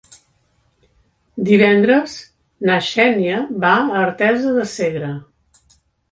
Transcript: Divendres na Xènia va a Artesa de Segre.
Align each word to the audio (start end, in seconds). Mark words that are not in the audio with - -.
Divendres 1.49 2.15
na 2.69 2.77
Xènia 2.87 3.41
va 3.65 3.73
a 3.83 3.99
Artesa 4.05 4.55
de 4.55 4.63
Segre. 4.73 5.11